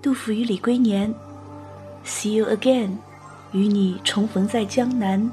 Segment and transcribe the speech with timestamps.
[0.00, 1.12] 杜甫与李龟年
[2.04, 2.90] ，See you again，
[3.52, 5.30] 与你重逢在江南。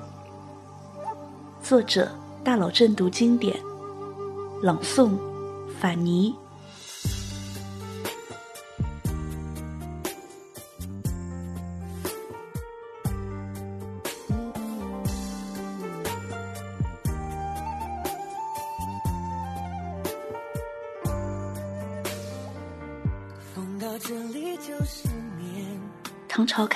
[1.62, 2.12] 作者：
[2.44, 3.55] 大佬正读经典，
[4.62, 5.12] 朗诵：
[5.79, 6.36] 法尼。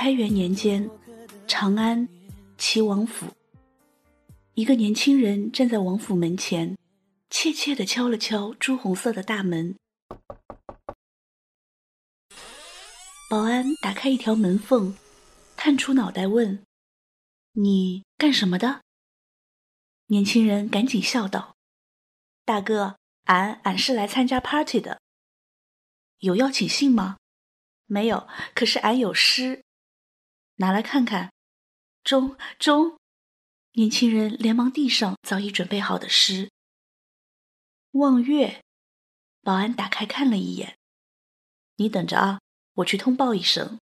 [0.01, 0.89] 开元年间，
[1.45, 2.07] 长安
[2.57, 3.25] 齐王府，
[4.53, 6.77] 一个年轻人站在王府门前，
[7.29, 9.75] 怯怯地敲了敲朱红色的大门。
[13.29, 14.95] 保安打开一条门缝，
[15.57, 16.63] 探出脑袋问
[17.51, 18.79] ：“你干什么的？”
[20.07, 21.57] 年轻人赶紧笑道
[22.45, 25.01] ：“大哥，俺俺是来参加 party 的。
[26.19, 27.17] 有邀请信吗？”
[27.85, 29.65] 没有，可是俺有诗，
[30.59, 31.33] 拿来看看。
[32.03, 32.97] 中中，
[33.73, 36.49] 年轻人连忙递上早已准备好的诗。
[37.91, 38.63] 望月，
[39.41, 40.77] 保安打开看了一眼。
[41.75, 42.39] 你等着啊，
[42.75, 43.79] 我去通报一声。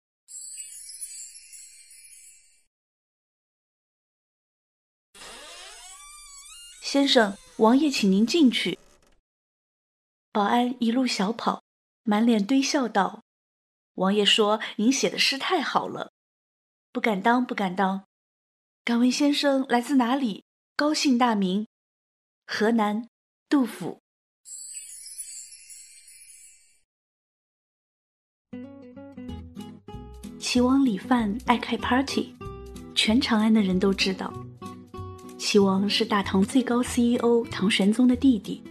[6.83, 8.79] 先生，王爷请您进去。
[10.31, 11.63] 保安一路小跑，
[12.03, 13.23] 满脸堆笑道。
[13.95, 16.13] 王爷说：“您写的诗太好了，
[16.97, 18.05] 不敢当，不敢当。
[18.83, 20.45] 敢问先生来自哪里？
[20.75, 21.67] 高姓大名？
[22.47, 23.11] 河南，
[23.51, 24.01] 杜甫。
[30.39, 32.35] 齐王李范爱开 party，
[32.95, 34.33] 全长安的人都知道。
[35.37, 38.63] 齐王是大唐最高 CEO 唐玄宗的弟弟，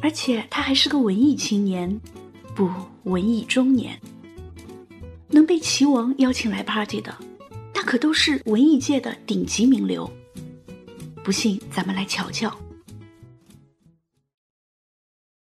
[0.00, 2.00] 而且他还是个文艺青年，
[2.56, 2.70] 不，
[3.02, 4.00] 文艺中年。”
[5.28, 7.14] 能被齐王邀请来 party 的，
[7.92, 10.10] 可都是文艺界的顶级名流。
[11.22, 12.58] 不信，咱们来瞧瞧。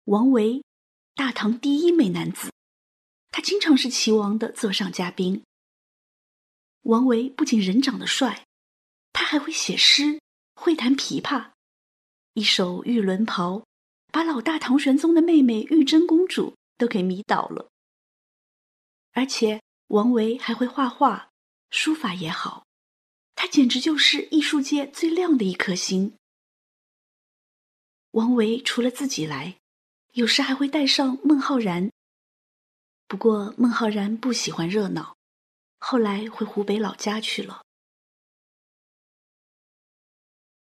[0.04, 0.64] 王维，
[1.14, 2.50] 大唐第一美男子，
[3.30, 5.42] 他经常是齐王的座上嘉宾。
[6.84, 8.46] 王维不仅人长得帅，
[9.12, 10.18] 他还会写诗，
[10.54, 11.50] 会弹琵琶，
[12.32, 13.56] 一首《玉轮袍》，
[14.10, 17.68] 把老大唐玄宗的妹妹玉真公主都给迷倒了，
[19.12, 19.60] 而且。
[19.88, 21.30] 王维还会画画，
[21.70, 22.66] 书法也好，
[23.34, 26.16] 他简直就是艺术界最亮的一颗星。
[28.12, 29.58] 王维除了自己来，
[30.12, 31.90] 有时还会带上孟浩然。
[33.06, 35.16] 不过孟浩然不喜欢热闹，
[35.78, 37.62] 后来回湖北老家去了。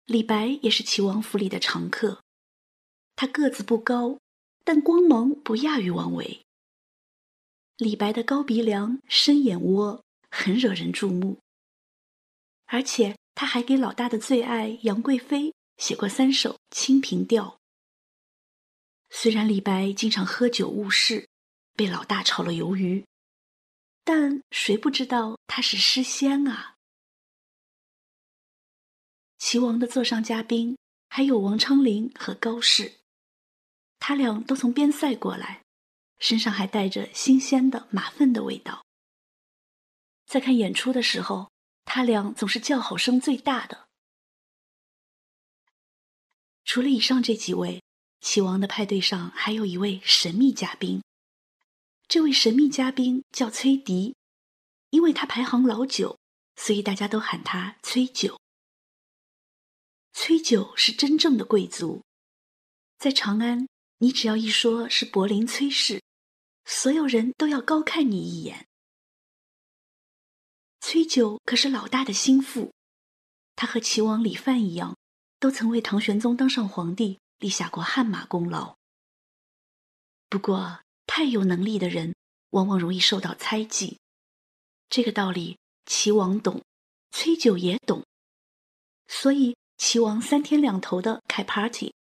[0.05, 2.21] 李白也是齐王府里的常客，
[3.15, 4.19] 他个子不高，
[4.63, 6.43] 但光芒不亚于王维。
[7.77, 10.03] 李白的高鼻梁、深眼窝
[10.35, 11.39] 很惹人注目，
[12.65, 17.45] 而且他还给老大的最爱杨贵妃写过三首《清平调》。
[19.11, 21.29] 虽然李白经常喝酒误事，
[21.75, 23.05] 被老大炒了鱿鱼，
[24.03, 26.77] 但谁不知道他是诗仙啊？
[29.37, 30.75] 齐王的座上嘉宾
[31.09, 32.95] 还有王昌龄和高适，
[33.99, 35.61] 他俩都从边塞过来。
[36.17, 38.83] 身上还带着新鲜的马粪的味道。
[40.25, 41.51] 在看演出的时候，
[41.85, 43.87] 他俩总是叫好声最大的。
[46.65, 47.83] 除了以上这几位，
[48.21, 51.03] 齐王的派对上还有一位神秘嘉宾。
[52.07, 54.15] 这位神秘嘉宾叫崔迪，
[54.89, 56.17] 因为他排行老九，
[56.55, 58.39] 所以大家都喊他崔九。
[60.13, 62.03] 崔九是真正的贵族，
[62.97, 63.67] 在长安，
[63.97, 66.01] 你只要一说是柏林崔氏。
[66.65, 68.65] 所有人都要高看你一眼。
[70.85, 72.73] 崔九可是老大的心腹，
[73.55, 74.97] 他和齐王李范一样，
[75.39, 78.75] 都曾为唐玄宗当上皇帝立下过汗马功劳。
[80.27, 82.13] 不过，太有能力的人
[82.49, 83.97] 往往容易受到猜忌，
[84.89, 86.61] 这个道理齐王懂，
[87.11, 88.03] 崔九也懂。
[89.07, 91.93] 所以，齐王三天两头的开 party，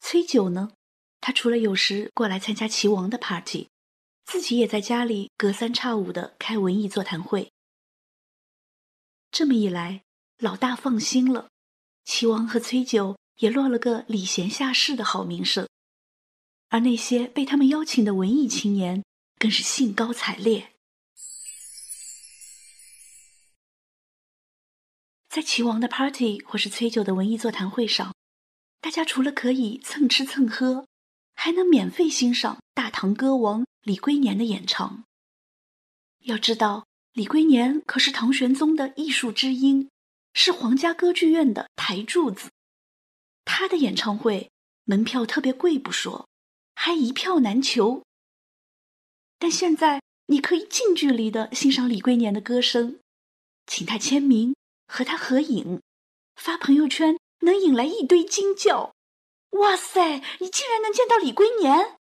[0.00, 0.72] 崔九呢，
[1.20, 3.68] 他除了有时过来参加齐王的 party。
[4.24, 7.52] 自己也在家里隔三差五的开文艺座谈会。
[9.30, 10.02] 这么一来，
[10.38, 11.50] 老大放心了，
[12.04, 15.68] 齐王和崔九也落了个礼贤下士的好名声，
[16.68, 19.04] 而那些被他们邀请的文艺青年
[19.38, 20.72] 更是兴高采烈。
[25.28, 28.14] 在齐王的 party 或是崔九的文艺座谈会上，
[28.80, 30.88] 大家除了可以蹭吃蹭喝，
[31.34, 35.04] 还能免费欣赏大唐歌王李龟年的演唱。
[36.20, 36.87] 要知道，
[37.18, 39.90] 李龟年可是唐玄宗的艺术之鹰，
[40.34, 42.48] 是皇家歌剧院的台柱子。
[43.44, 44.52] 他的演唱会
[44.84, 46.28] 门票特别贵不说，
[46.76, 48.04] 还一票难求。
[49.36, 53.00] 但现在你可以近距离的欣赏李龟年的歌声，
[53.66, 54.54] 请他签名，
[54.86, 55.82] 和他合影，
[56.36, 58.94] 发朋友圈，能引来一堆惊叫。
[59.58, 61.97] 哇塞，你竟然能见到李龟年！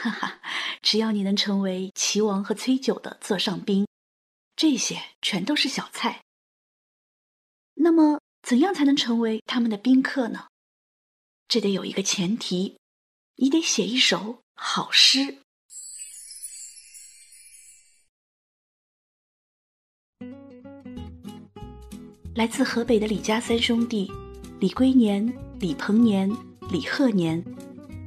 [0.00, 0.40] 哈哈，
[0.80, 3.84] 只要你能成为齐王和崔九的座上宾，
[4.54, 6.22] 这些全都是小菜。
[7.74, 10.46] 那么，怎样才能成为他们的宾客呢？
[11.48, 12.78] 这得有一个前提，
[13.36, 15.38] 你得写一首好诗。
[22.36, 24.08] 来自河北的李家三兄弟，
[24.60, 25.26] 李龟年、
[25.58, 26.30] 李鹏年、
[26.70, 27.44] 李鹤年，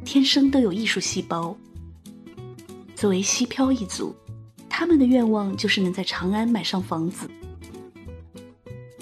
[0.06, 1.54] 天生都有艺术细胞。
[3.02, 4.16] 作为西漂一族，
[4.70, 7.28] 他们的愿望就是能在长安买上房子。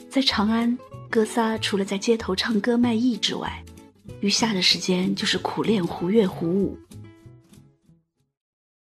[0.09, 0.79] 在长安，
[1.09, 3.61] 哥仨除了在街头唱歌卖艺之外，
[4.21, 6.79] 余下的时间就是苦练胡乐胡舞。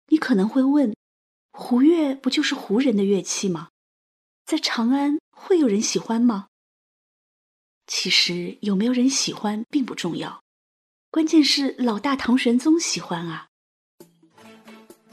[0.07, 0.95] 你可能会问，
[1.51, 3.69] 胡乐不就是胡人的乐器吗？
[4.43, 6.47] 在长安会有人喜欢吗？
[7.85, 10.41] 其实有没有人喜欢并不重要，
[11.11, 13.49] 关键是老大唐玄宗喜欢啊。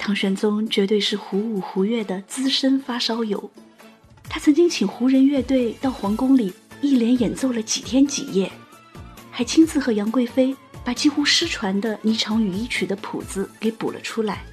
[0.05, 3.49] 唐玄宗绝对是胡舞胡乐的资深发烧友，
[4.25, 8.51] 他曾经请胡人乐队到皇宫里一连演奏了几天几夜，
[9.31, 14.45] 还亲自和杨贵妃把几乎失传的《霓裳羽衣曲》的谱子给补了出来。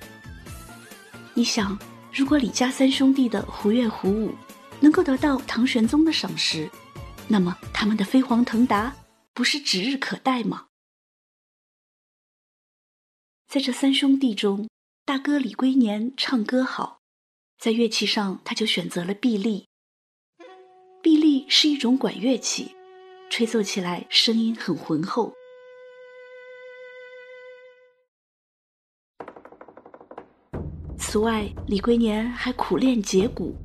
[1.33, 1.75] 你想，
[2.13, 4.35] 如果李家三兄弟的胡乐胡舞
[4.79, 6.69] 能够得到唐玄宗的赏识，
[7.27, 8.95] 那么他们的飞黄腾达
[9.33, 10.67] 不是指日可待吗？
[13.47, 14.69] 在这三兄弟中。
[15.09, 16.99] 大哥李龟年唱歌好，
[17.57, 19.67] 在乐器上他就选择了臂力。
[21.01, 22.75] 臂力是一种管乐器，
[23.27, 25.33] 吹奏起来声音很浑厚。
[30.99, 33.55] 此外，李龟年还苦练节鼓，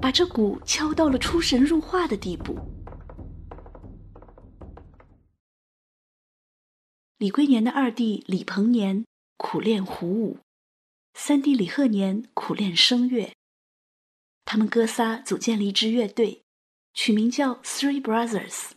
[0.00, 2.56] 把这鼓敲到了出神入化的地步。
[7.18, 9.04] 李龟年的二弟李鹏年
[9.36, 10.38] 苦练胡舞。
[11.18, 13.32] 三弟李鹤年苦练声乐，
[14.44, 16.42] 他们哥仨组建了一支乐队，
[16.92, 18.72] 取名叫 Three Brothers。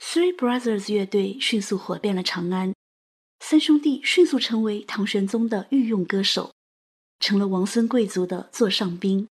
[0.00, 2.74] Three Brothers 乐队迅速火遍了长安，
[3.38, 6.52] 三兄弟迅速成为唐玄宗的御用歌手，
[7.20, 9.28] 成了王孙贵族的座上宾。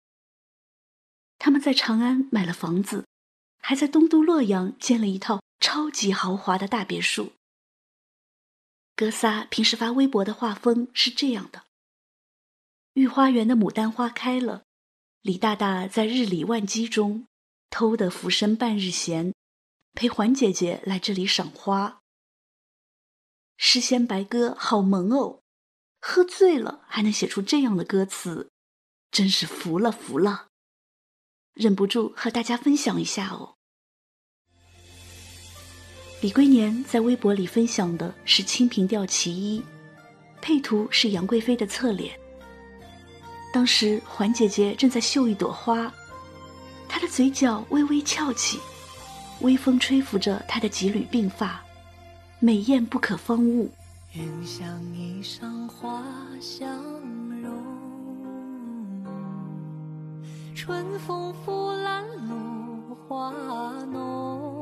[1.39, 3.05] 他们在长安买了房子，
[3.57, 7.31] 还在东都洛阳建了一套超级豪华的大别墅。
[8.95, 11.63] 哥仨平时发微博的画风是这样的：
[12.93, 14.63] 御花园的牡丹花开了，
[15.21, 17.27] 李大大在日理万机中
[17.69, 19.33] 偷得浮生半日闲，
[19.91, 21.99] 陪环姐姐来这里赏花。
[23.57, 25.41] 诗仙白鸽好萌哦，
[25.99, 28.49] 喝醉了还能写出这样的歌词，
[29.11, 30.47] 真是服了服了，
[31.53, 33.57] 忍不住和大家分享一下哦。
[36.25, 39.59] 李龟年在微博里分享的是《清平调·其一》，
[40.41, 42.19] 配图是杨贵妃的侧脸。
[43.53, 45.93] 当时环姐姐正在绣一朵花，
[46.89, 48.59] 她的嘴角微微翘起，
[49.41, 51.63] 微风吹拂着她的几缕鬓发，
[52.39, 53.69] 美艳不可方物。
[54.13, 56.03] 云像衣裳花
[56.41, 56.67] 相
[57.39, 57.53] 融，
[60.55, 63.29] 春风拂槛露花
[63.91, 64.54] 浓。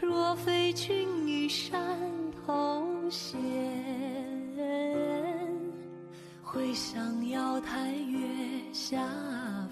[0.00, 1.98] 若非君于山
[2.32, 3.38] 头闲，
[6.42, 8.96] 会向瑶台月下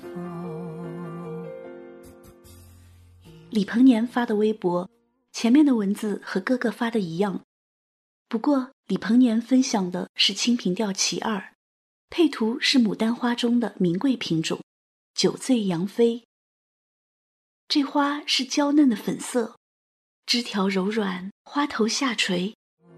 [0.02, 1.46] 逢。
[3.50, 4.90] 李鹏年发的微博，
[5.32, 7.42] 前面的文字和哥哥发的一样，
[8.28, 11.38] 不过李鹏年分享的是《清平调·其二》，
[12.10, 14.60] 配图是牡丹花中的名贵品种——
[15.14, 16.24] 酒醉杨妃。
[17.68, 19.55] 这花是娇嫩的粉色。
[20.26, 22.52] 枝条柔软，花头下垂，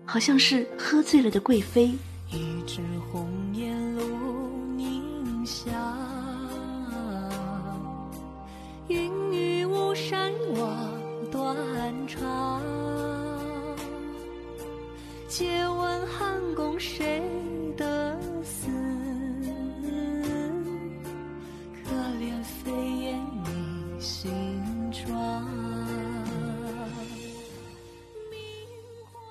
[0.06, 1.94] 好像是喝醉了的贵妃。
[2.32, 2.80] 一枝
[3.12, 5.70] 红颜露凝香，
[8.88, 11.54] 云雨巫山望断
[12.06, 12.62] 肠。
[15.28, 17.22] 借问汉宫谁
[17.76, 18.68] 得似？
[21.84, 24.32] 可怜飞燕你新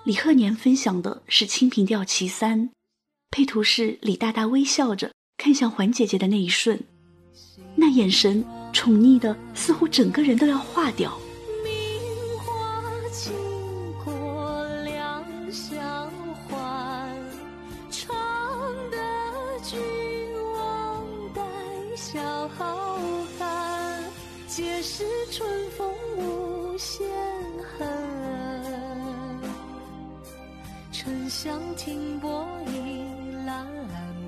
[0.08, 2.70] 李鹤年分享的是《清平调·其三》，
[3.30, 6.80] 配图是李大大微笑着看向环姐姐的那一瞬，
[7.76, 11.20] 那眼神宠溺的，似乎整个人都要化掉。
[31.78, 33.04] 沉香停泊倚
[33.46, 33.68] 栏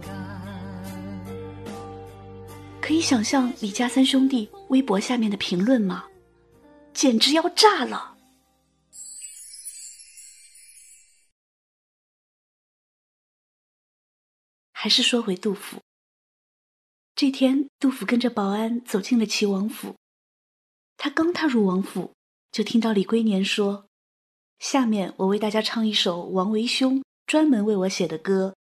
[0.01, 0.09] 杆。
[2.79, 6.05] 可以想象李家三兄弟微博下面的评论吗？
[6.93, 8.15] 简直要炸了！
[14.71, 15.81] 还是说回杜甫。
[17.15, 19.95] 这天，杜甫跟着保安走进了齐王府。
[20.95, 22.13] 他刚踏入王府，
[22.51, 23.87] 就听到李龟年说
[24.59, 28.55] ：“下面我为大家唱一首王维兄专门为我写的歌，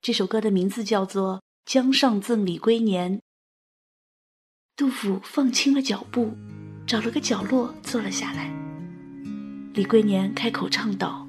[0.00, 3.18] 这首歌的名字叫做《江上赠李龟年》。”
[4.74, 6.34] 杜甫放轻了脚步，
[6.86, 8.50] 找了个角落坐了下来。
[9.74, 11.25] 李龟年开口唱道。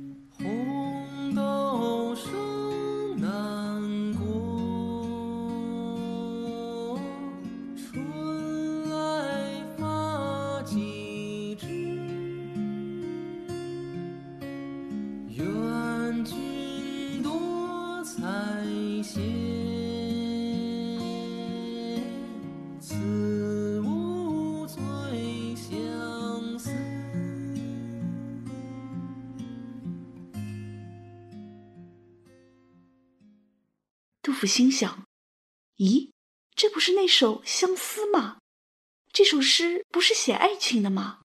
[34.28, 35.08] 杜甫心想
[35.80, 36.12] ：“咦，
[36.54, 38.40] 这不是那首《相思》吗？
[39.14, 41.22] 这首诗不是写爱情的吗？”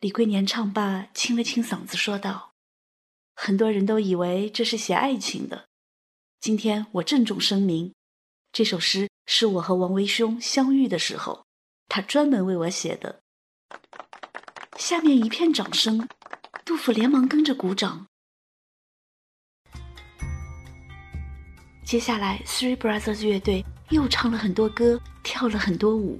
[0.00, 2.52] 李龟年唱罢，清了清嗓子，说道
[3.36, 5.68] ：“很多人都以为这是写爱情的，
[6.40, 7.94] 今天我郑重声明，
[8.50, 11.46] 这首诗是我和王维兄相遇的时候，
[11.86, 13.22] 他专门为我写的。”
[14.76, 16.08] 下面一片掌声，
[16.64, 18.08] 杜甫连忙跟着鼓掌。
[21.88, 26.18] 接下来，Three Brothers 乐队又唱了很多歌，跳了很多舞，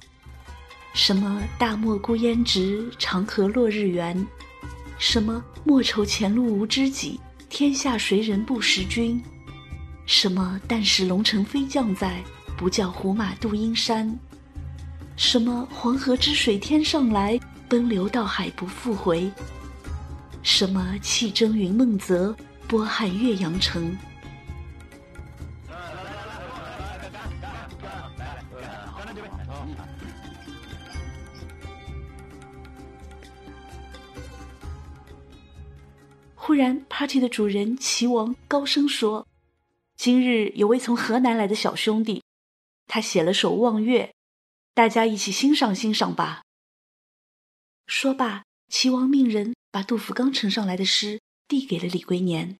[0.95, 4.25] 什么“大漠孤烟直，长河落日圆”，
[4.97, 9.23] 什么“莫愁前路无知己，天下谁人不识君”，
[10.07, 12.19] 什么“但使龙城飞将在，
[12.57, 14.11] 不教胡马度阴山”，
[15.15, 19.31] 什么“黄河之水天上来，奔流到海不复回”，
[20.41, 22.35] 什么“气蒸云梦泽，
[22.67, 23.95] 波撼岳阳城”。
[36.59, 39.25] 然，party 的主人齐王高声说
[39.95, 42.21] ：“今日有位从河南来的小兄弟，
[42.85, 44.07] 他写了首《望月》，
[44.73, 46.41] 大家一起欣赏欣赏吧。”
[47.87, 52.57] 说罢，齐王命人把杜甫刚呈上来的诗递给了李龟年，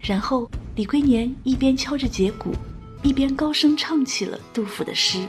[0.00, 2.52] 然后李龟年一边敲着节鼓，
[3.04, 5.28] 一边高声唱起了杜甫的诗。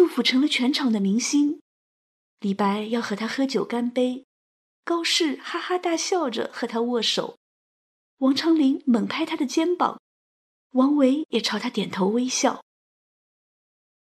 [0.00, 1.60] 杜甫成了全场的明星。
[2.38, 4.24] 李白要和他喝酒干杯，
[4.82, 7.36] 高适哈哈大笑着和他握手，
[8.16, 10.00] 王昌龄猛拍他的肩膀，
[10.70, 12.64] 王维也朝他点头微笑。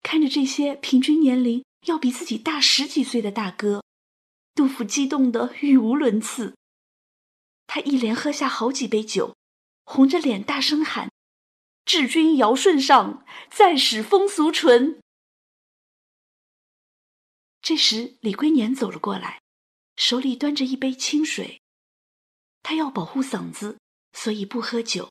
[0.02, 3.82] 看着这些平均年龄要比自己大十几岁的大哥，
[4.54, 6.54] 杜甫激动得语无伦次。
[7.66, 9.36] 他一连喝下好几杯酒，
[9.84, 11.10] 红着脸大声喊。
[11.84, 15.02] 治君尧舜上，再使风俗淳。
[17.64, 19.40] 这时，李龟年走了过来，
[19.96, 21.62] 手里端着一杯清水。
[22.62, 23.78] 他要保护嗓子，
[24.12, 25.10] 所以不喝酒。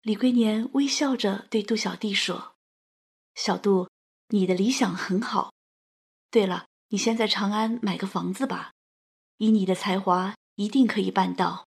[0.00, 2.56] 李龟年微笑着对杜小弟说
[3.36, 3.88] ：“小杜，
[4.30, 5.52] 你的理想很好。
[6.32, 8.72] 对了，你先在长安买个房子吧，
[9.36, 11.68] 以你的才华，一定可以办到。”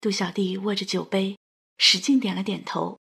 [0.00, 1.36] 杜小弟握着酒杯，
[1.78, 3.00] 使劲点了点头。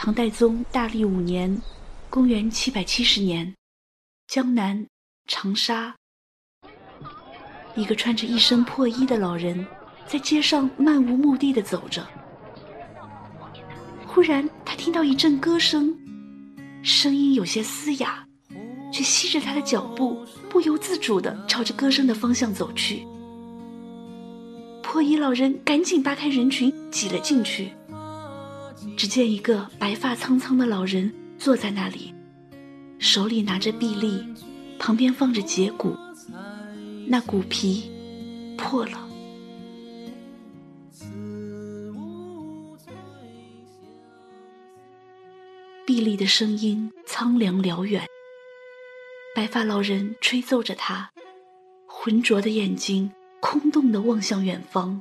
[0.00, 1.60] 唐代宗大历五年，
[2.08, 3.52] 公元七百七十年，
[4.28, 4.86] 江南
[5.26, 5.96] 长沙，
[7.74, 9.66] 一个穿着一身破衣的老人
[10.06, 12.06] 在街上漫无目的的走着。
[14.06, 15.92] 忽然，他听到一阵歌声，
[16.80, 18.24] 声音有些嘶哑，
[18.92, 23.04] 却吸着他的脚步，不由自主的朝着歌声的方向走去。
[24.80, 27.72] 破衣老人赶紧扒开人群，挤了进去。
[28.98, 32.12] 只见一个白发苍苍的老人坐在那里，
[32.98, 34.26] 手里拿着臂力，
[34.76, 35.96] 旁边放着节骨，
[37.06, 37.88] 那骨皮
[38.58, 39.08] 破了。
[45.86, 48.04] 臂力的声音苍凉辽远，
[49.32, 51.12] 白发老人吹奏着他，
[51.86, 55.00] 浑浊的眼睛空洞的望向远方，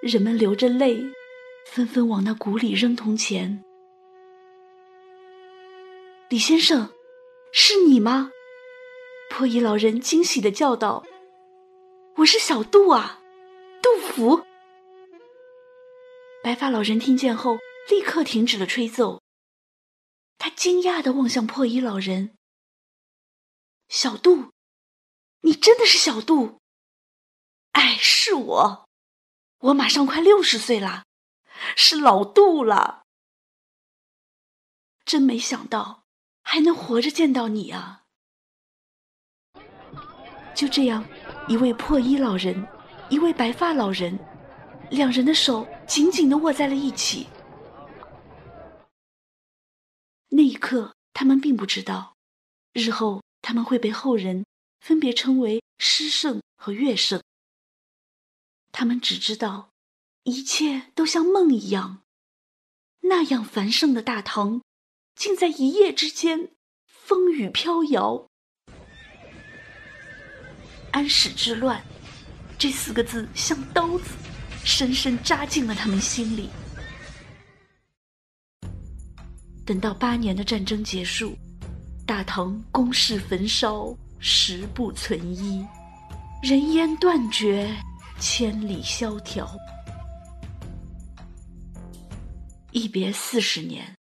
[0.00, 1.02] 人们流着泪。
[1.66, 3.64] 纷纷往那谷里扔铜钱。
[6.28, 6.92] 李先生，
[7.52, 8.30] 是你吗？
[9.30, 11.04] 破衣老人惊喜的叫道
[12.16, 13.20] ：“我是小杜啊，
[13.82, 14.44] 杜甫。”
[16.44, 19.22] 白发老人听见后，立刻停止了吹奏。
[20.38, 22.34] 他惊讶的望向破衣老人
[23.88, 24.50] ：“小杜，
[25.42, 26.58] 你真的是小杜？
[27.72, 28.88] 哎，是我，
[29.58, 31.04] 我马上快六十岁了。”
[31.76, 33.04] 是老杜了，
[35.04, 36.04] 真没想到
[36.42, 38.04] 还能活着见到你啊！
[40.54, 41.04] 就这样，
[41.48, 42.68] 一位破衣老人，
[43.08, 44.18] 一位白发老人，
[44.90, 47.26] 两人的手紧紧的握在了一起。
[50.28, 52.16] 那一刻，他们并不知道，
[52.72, 54.44] 日后他们会被后人
[54.80, 57.22] 分别称为诗圣和乐圣。
[58.70, 59.71] 他们只知道。
[60.24, 62.02] 一切都像梦一样，
[63.00, 64.62] 那样繁盛的大唐，
[65.16, 66.50] 竟在一夜之间
[66.86, 68.28] 风雨飘摇。
[70.92, 71.82] 安史之乱，
[72.56, 74.10] 这四个字像刀子，
[74.64, 76.48] 深深扎进了他们心里。
[79.66, 81.36] 等到八年的战争结束，
[82.06, 85.66] 大唐宫室焚烧，十不存一，
[86.44, 87.74] 人烟断绝，
[88.20, 89.50] 千里萧条。
[92.72, 93.98] 一别四十年，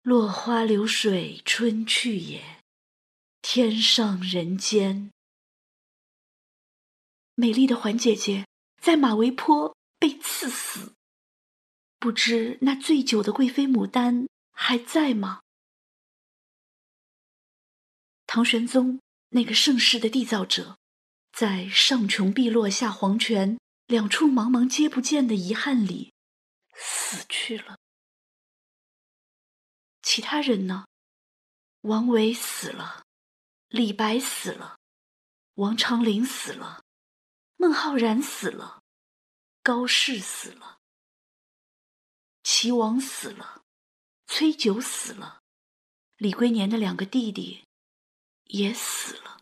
[0.00, 2.62] 落花流水春去也，
[3.42, 5.10] 天上人间。
[7.34, 8.46] 美丽的环姐姐
[8.80, 10.94] 在马嵬坡被刺死，
[11.98, 15.42] 不知那醉酒的贵妃牡丹还在吗？
[18.26, 20.78] 唐玄宗那个盛世的缔造者，
[21.32, 26.14] 在上穷碧落下黄泉两处茫茫皆不见的遗憾里
[26.74, 27.76] 死去了。
[30.12, 30.88] 其他人呢？
[31.82, 33.06] 王维死了，
[33.68, 34.76] 李白死了，
[35.54, 36.82] 王昌龄死了，
[37.54, 38.82] 孟浩然死了，
[39.62, 40.80] 高适死了，
[42.42, 43.62] 齐王死了，
[44.26, 45.42] 崔九死了，
[46.16, 47.64] 李龟年的两个弟弟
[48.46, 49.40] 也死了。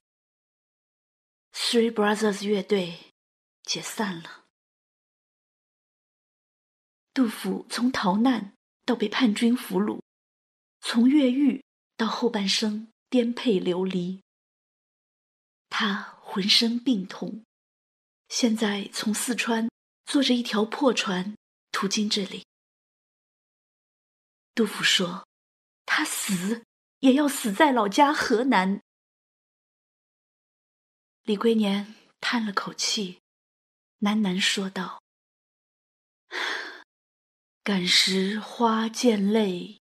[1.51, 3.15] Three Brothers 乐队
[3.63, 4.45] 解散了。
[7.15, 8.53] 杜甫从逃难
[8.85, 10.07] 到被叛军俘虏。
[10.91, 11.63] 从越狱
[11.99, 14.23] 到后半生颠沛流离，
[15.69, 17.45] 他浑身病痛，
[18.31, 19.69] 现在从四川
[20.07, 21.37] 坐着一条破船
[21.73, 22.47] 途经这里。
[24.55, 25.29] 杜甫说
[25.85, 26.65] ：“他死
[27.01, 28.81] 也要死在老家河南。”
[31.25, 33.21] 李龟年叹了口气，
[34.01, 35.03] 喃喃说道
[37.63, 39.77] ：“感时花溅泪。”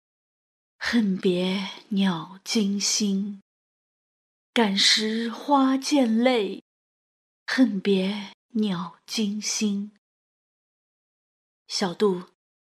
[0.90, 3.42] 恨别鸟惊心，
[4.54, 6.64] 感时花溅泪，
[7.46, 9.92] 恨别鸟惊心。
[11.68, 12.30] 小杜，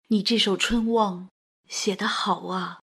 [0.07, 1.25] 你这首《春望》
[1.67, 2.79] 写得好啊！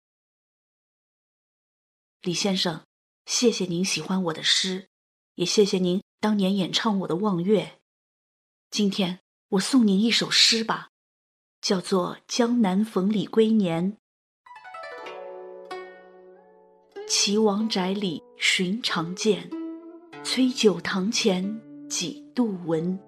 [2.22, 2.86] 李先生，
[3.26, 4.88] 谢谢您喜欢我的诗，
[5.36, 7.66] 也谢谢您当年演唱我的《望月》。
[8.72, 10.88] 今天我送您一首诗吧，
[11.60, 13.92] 叫做《江南逢李龟年》。
[17.10, 19.50] 岐王宅里寻常见
[20.26, 21.58] 崔九堂前
[21.90, 23.00] 几度闻。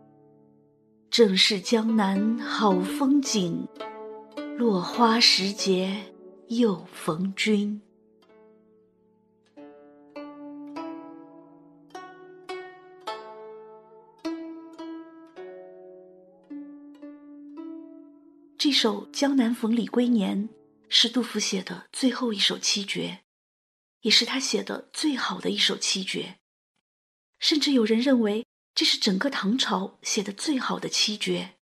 [1.12, 3.68] 正是江南好风景
[4.58, 6.14] 落花时节
[6.48, 7.82] 又逢君。
[18.58, 20.48] 这首江南逢李龟年
[20.88, 23.20] 是杜甫写的最后一首七绝。
[24.02, 26.38] 也是他写的最好的一首七绝。
[27.40, 31.56] 甚至有人认为这是整个唐朝写的最好的七绝。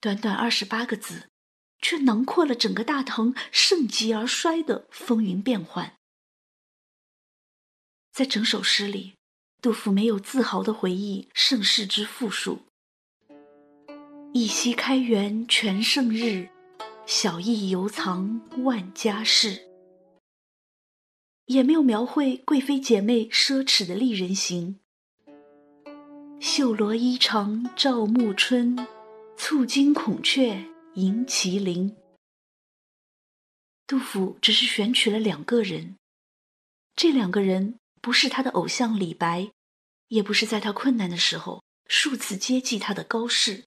[0.00, 1.28] 短短二十八个字，
[1.80, 5.96] 却囊括了整个大唐盛极而衰的风云变幻。
[8.12, 9.14] 在整首诗里，
[9.62, 12.66] 杜甫没有自豪的回忆盛世之富庶。
[14.34, 16.50] 一夕开元全盛日，
[17.06, 19.69] 小邑犹藏万家室。
[21.50, 24.78] 也没有描绘贵妃姐妹奢侈的丽人行。
[26.38, 28.86] 绣罗衣裳照暮春，
[29.36, 31.96] 簇金孔雀迎麒麟。
[33.84, 35.96] 杜甫只是选取了两个人，
[36.94, 39.50] 这两个人不是他的偶像李白，
[40.06, 43.64] 也不是在他困难的时候数次接济他的高适。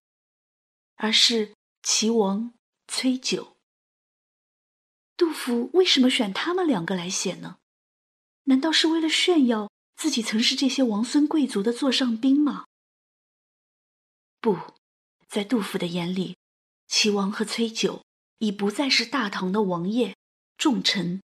[0.96, 2.54] 而是齐王
[2.88, 3.58] 崔九。
[5.18, 7.58] 杜甫为什么选他们两个来写呢？
[8.46, 12.66] 难道是为了炫耀自己曾是这些王孙贵族的座上宾吗？
[14.42, 14.58] 不，
[15.28, 16.38] 在杜甫的眼里，
[16.88, 18.04] 齐王和崔九
[18.40, 20.16] 已不再是大唐的王爷
[20.58, 21.22] 重臣，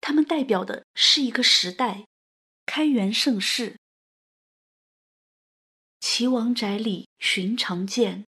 [0.00, 2.06] 他们代表的是一个时代，
[2.64, 3.78] 开元盛世。
[6.00, 8.24] 齐王宅里寻常见。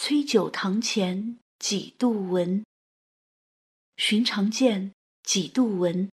[0.00, 2.64] 崔九堂前几度闻，
[3.96, 4.92] 寻常见
[5.24, 6.08] 几度闻。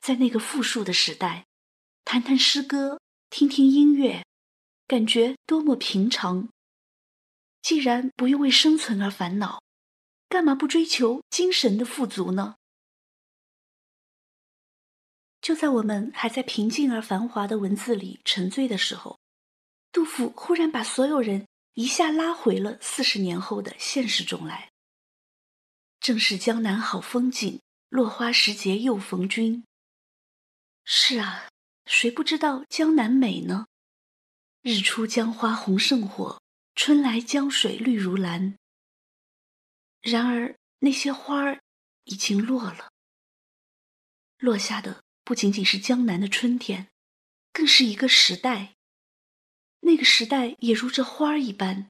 [0.00, 1.46] 在那个富庶的时代，
[2.04, 4.24] 谈谈诗歌，听听音乐，
[4.86, 6.48] 感觉多么平常。
[7.62, 9.62] 既然不用为生存而烦恼，
[10.28, 12.56] 干嘛不追求精神的富足呢？
[15.40, 19.18] 就在我们还在平静而繁华的文字里沉醉的时候，
[19.92, 21.46] 杜甫忽然把所有人。
[21.74, 24.70] 一下拉回了四十年后的现实中来。
[26.00, 29.64] 正是江南好风景，落花时节又逢君。
[30.92, 31.48] 是啊，
[31.86, 33.68] 谁不知道江南美呢？
[34.60, 36.42] 日出江花红胜火，
[36.74, 38.56] 春来江水绿如蓝。
[40.00, 41.62] 然而那些花儿
[42.06, 42.90] 已经落了，
[44.38, 46.88] 落下的不仅仅是江南的春天，
[47.52, 48.74] 更是一个时代。
[49.82, 51.88] 那个时代也如这花儿一般，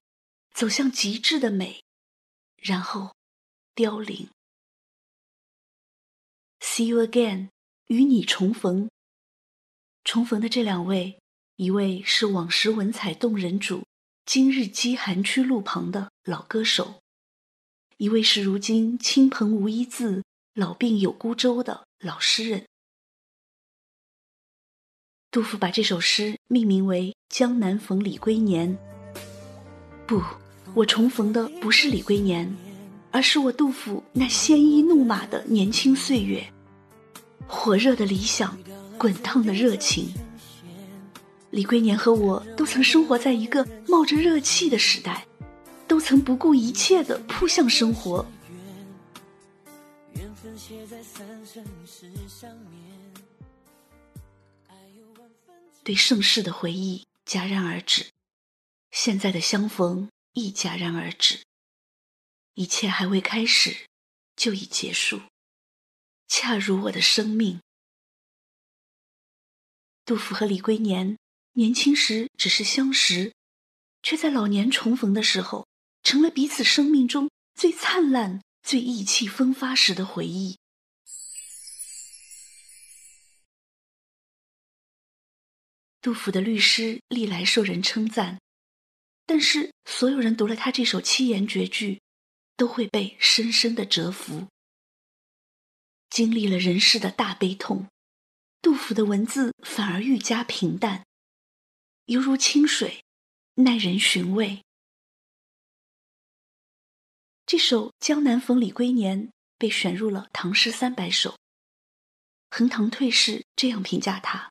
[0.52, 1.82] 走向极致的美，
[2.56, 3.16] 然后
[3.74, 4.28] 凋零。
[6.60, 7.48] See you again，
[7.90, 8.88] 与你重逢。
[10.04, 11.18] 重逢的这两位，
[11.56, 13.84] 一位是往时文采动人主，
[14.24, 17.00] 今日饥寒区路旁的老歌手，
[17.96, 20.22] 一位是如今亲朋无一字，
[20.54, 22.64] 老病有孤舟的老诗人。
[25.32, 28.78] 杜甫把这首诗命名为《江南逢李龟年》。
[30.06, 30.22] 不，
[30.76, 32.56] 我重逢的不是李龟年，
[33.10, 36.52] 而是我杜甫那鲜衣怒马的年轻岁月，
[37.50, 38.56] 火热的理想，
[38.96, 40.14] 滚烫的热情。
[41.50, 45.26] 李龟年和我都曾生活在一个冒着热气的时代，
[45.88, 48.24] 都曾不顾一切的扑向生活。
[55.82, 58.06] 对盛世的回忆戛然而止，
[58.92, 61.40] 现在的相逢亦戛然而止。
[62.54, 63.76] 一切还未开始，
[64.36, 65.20] 就已结束，
[66.30, 67.60] 恰如我的生命。
[70.04, 71.18] 杜甫和李龟年
[71.54, 73.34] 年轻时只是相识，
[74.00, 75.66] 却在老年重逢的时候，
[76.04, 80.56] 成了彼此生命中最灿烂、最意气风发时的回忆。
[86.00, 88.40] 杜甫的律诗历来受人称赞，
[89.26, 92.00] 但是所有人读了他这首七言绝句，
[92.56, 94.46] 都会被深深的折服。
[96.10, 97.88] 经历了人世的大悲痛，
[98.60, 101.06] 杜甫的文字反而愈加平淡，
[102.06, 103.04] 犹如清水，
[103.54, 104.64] 耐人寻味。
[107.46, 111.30] 这首《江南逢李龟年》被选入了《唐诗三百首》，
[112.50, 114.50] 横塘退士这样评价他。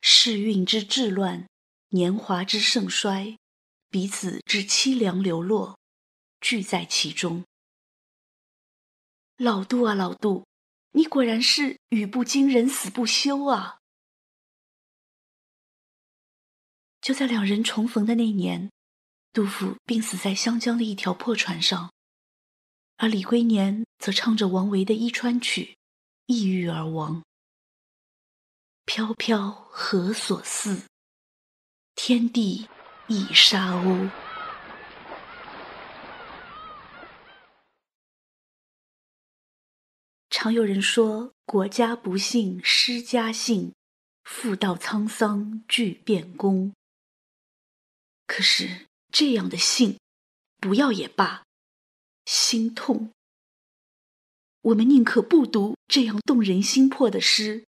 [0.00, 1.46] 世运之治乱，
[1.90, 3.36] 年华之盛衰，
[3.90, 5.78] 彼此之凄凉流落，
[6.40, 7.44] 俱在其中。
[9.36, 10.46] 老杜啊，老杜，
[10.92, 13.80] 你果然是语不惊人死不休啊！
[17.02, 18.70] 就在两人重逢的那年，
[19.34, 21.92] 杜甫病死在湘江的一条破船上，
[22.96, 25.76] 而李龟年则唱着王维的《伊川曲》，
[26.34, 27.22] 抑郁而亡。
[28.86, 30.84] 飘飘何所似？
[31.94, 32.66] 天地
[33.08, 34.10] 一沙鸥。
[40.46, 43.72] 常有人说“国家不幸诗家幸，
[44.22, 46.72] 妇道沧桑俱变宫”。
[48.28, 49.98] 可是这样的幸，
[50.58, 51.42] 不要也罢，
[52.26, 53.10] 心痛。
[54.60, 57.66] 我们宁可不读这样动人心魄的诗，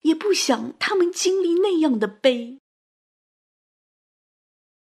[0.00, 2.58] 也不想他们经历那样的悲。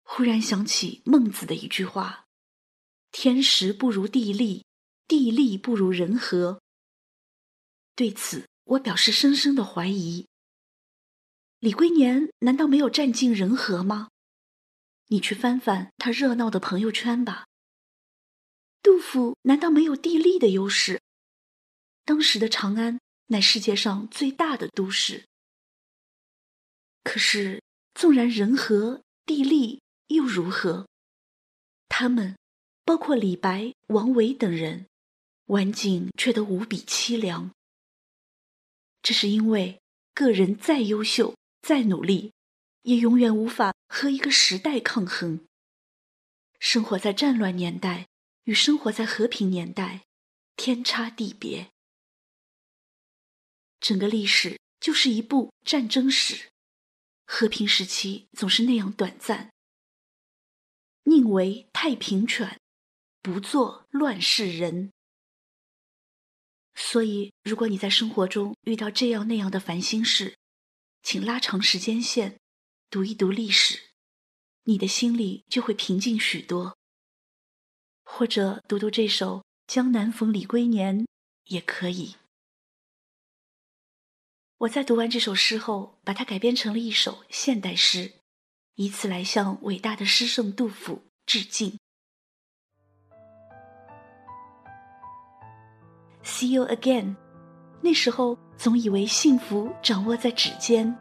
[0.04, 2.24] 忽然想起孟子的一句话
[3.12, 4.64] ：“天时不如地利，
[5.06, 6.62] 地利不如人和。”
[7.96, 10.28] 对此，我表示深深的怀疑。
[11.60, 14.10] 李龟年难道没有占尽人和吗？
[15.08, 17.46] 你去翻翻他热闹的朋友圈吧。
[18.82, 21.00] 杜甫难道没有地利的优势？
[22.04, 25.26] 当时的长安乃世界上最大的都市。
[27.02, 27.62] 可是，
[27.94, 30.86] 纵然人和地利又如何？
[31.88, 32.36] 他们，
[32.84, 34.86] 包括李白、王维等人，
[35.46, 37.50] 晚景却都无比凄凉。
[39.06, 39.80] 这是因为
[40.14, 42.32] 个人再优秀、再努力，
[42.82, 45.46] 也永远无法和一个时代抗衡。
[46.58, 48.08] 生活在战乱年代
[48.42, 50.04] 与生活在和平年代，
[50.56, 51.70] 天差地别。
[53.78, 56.50] 整个历史就是一部战争史，
[57.26, 59.52] 和平时期总是那样短暂。
[61.04, 62.58] 宁为太平犬，
[63.22, 64.90] 不做乱世人。
[66.78, 70.36] 所以，如果你在生活中遇到这样那样的烦心事，
[71.02, 72.38] 请拉长时间线，
[72.90, 73.80] 读一读历史，
[74.64, 76.76] 你的心里就会平静许多。
[78.04, 81.00] 或者读读这首《江南逢李龟年》
[81.46, 82.16] 也可以。
[84.58, 88.12] 我在读完这首诗后，把它改编成了一首现代诗，
[88.74, 91.78] 以此来向伟大的诗圣杜甫致敬。
[96.26, 97.14] See you again。
[97.80, 100.92] 那时候总以为幸福掌握在指尖，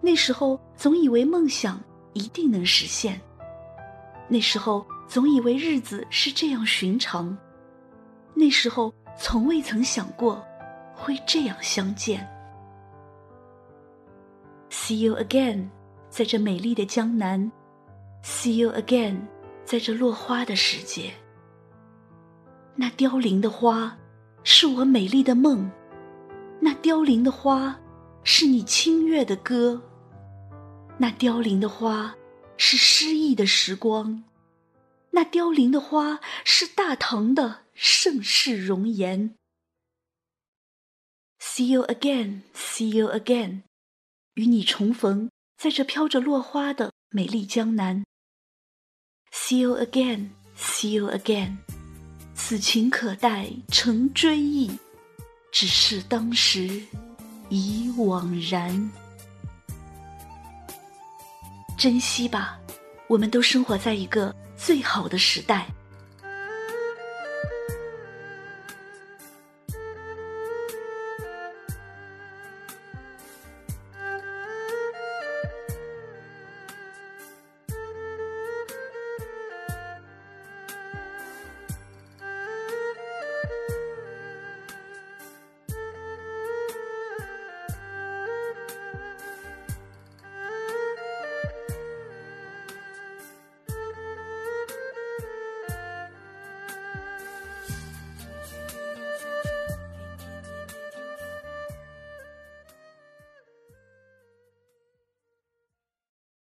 [0.00, 1.78] 那时候总以为梦想
[2.14, 3.20] 一定能实现，
[4.28, 7.36] 那时候总以为日子是这样寻常，
[8.32, 10.42] 那时候从未曾想过
[10.94, 12.26] 会这样相见。
[14.70, 15.68] See you again，
[16.08, 17.52] 在这美丽的江南。
[18.22, 19.20] See you again，
[19.66, 21.12] 在这落花的世界。
[22.74, 23.94] 那凋零的花，
[24.44, 25.70] 是我美丽的梦；
[26.60, 27.80] 那凋零的花，
[28.24, 29.80] 是你清越的歌；
[30.98, 32.16] 那凋零的花，
[32.56, 34.24] 是诗意的时光；
[35.10, 39.34] 那凋零的花，是大唐的盛世容颜。
[41.40, 43.62] See you again，See you again。
[44.34, 48.04] 与你重逢，在这飘着落花的美丽江南。
[49.32, 51.58] See you again, see you again。
[52.44, 54.68] 此情可待成追忆，
[55.52, 56.82] 只是当时
[57.48, 58.90] 已惘然。
[61.78, 62.58] 珍惜吧，
[63.06, 65.68] 我们都生活在一个最好的时代。